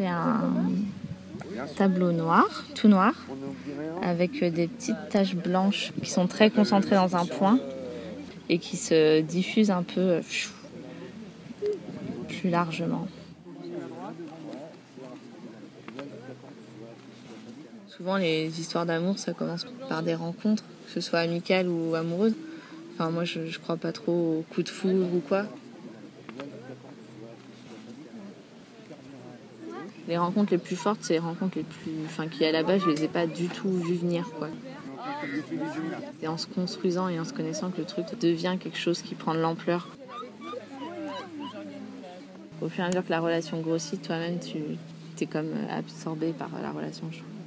[0.00, 0.62] c'est un
[1.76, 3.12] tableau noir, tout noir,
[4.02, 7.58] avec des petites taches blanches qui sont très concentrées dans un point
[8.48, 10.20] et qui se diffusent un peu euh,
[12.28, 13.08] plus largement.
[17.88, 22.34] Souvent, les histoires d'amour, ça commence par des rencontres, que ce soit amicales ou amoureuses.
[22.94, 25.44] Enfin, moi, je, je crois pas trop au coup de foudre ou quoi.
[30.10, 31.92] Les rencontres les plus fortes, c'est les rencontres les plus.
[32.04, 34.48] Enfin, qui à la base, je les ai pas du tout vues venir, quoi.
[36.18, 39.14] C'est en se construisant et en se connaissant que le truc devient quelque chose qui
[39.14, 39.86] prend de l'ampleur.
[42.60, 44.58] Au fur et à mesure que la relation grossit, toi-même, tu
[45.20, 47.39] es comme absorbé par la relation, je trouve.